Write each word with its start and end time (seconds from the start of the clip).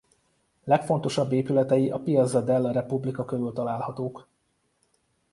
Legfontosabb 0.63 1.31
épületei 1.31 1.91
a 1.91 1.99
Piazza 1.99 2.41
della 2.41 2.71
Repubblica 2.71 3.25
körül 3.25 3.53
találhatók. 3.53 4.27